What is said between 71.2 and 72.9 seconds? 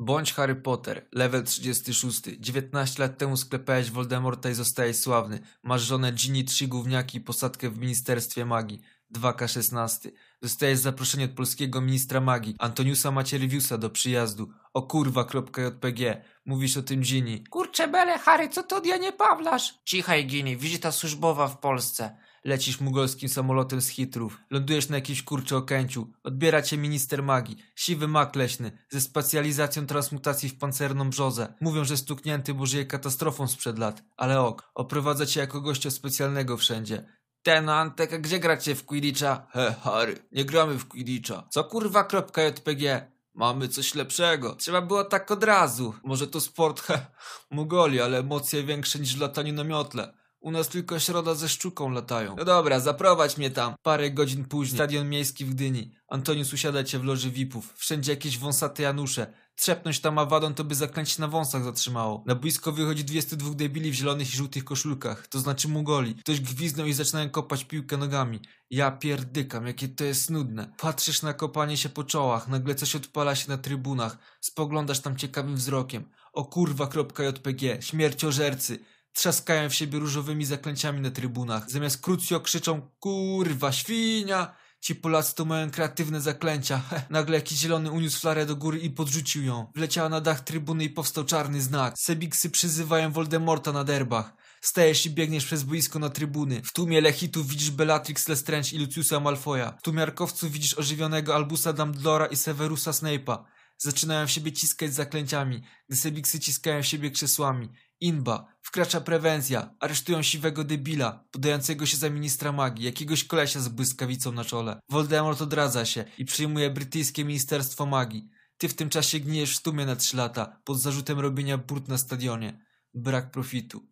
na kopanie się po czołach, nagle